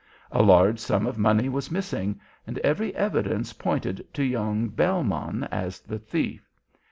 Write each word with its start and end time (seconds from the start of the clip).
A 0.31 0.41
large 0.41 0.79
sum 0.79 1.05
of 1.05 1.19
money 1.19 1.47
was 1.47 1.69
missing, 1.69 2.19
and 2.47 2.57
every 2.63 2.95
evidence 2.95 3.53
pointed 3.53 4.03
to 4.15 4.23
young 4.23 4.69
Bellmann 4.69 5.43
as 5.51 5.79
the 5.79 5.99
thief. 5.99 6.49